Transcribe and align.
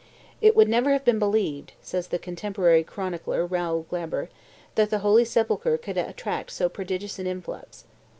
"It 0.41 0.55
would 0.55 0.67
never 0.67 0.89
have 0.93 1.05
been 1.05 1.19
believed," 1.19 1.73
says 1.79 2.07
the 2.07 2.17
contemporary 2.17 2.83
chronicler 2.83 3.45
Raoul 3.45 3.85
Glaber, 3.87 4.29
"that 4.73 4.89
the 4.89 4.97
Holy 5.05 5.23
Sepulchre 5.25 5.77
could 5.77 5.95
attract 5.95 6.49
so 6.49 6.69
prodigious 6.69 7.19
an 7.19 7.27
influx. 7.27 7.83